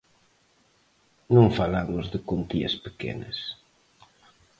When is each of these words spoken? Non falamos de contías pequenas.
Non 1.35 1.47
falamos 1.59 2.05
de 2.13 2.19
contías 2.29 2.73
pequenas. 2.85 3.37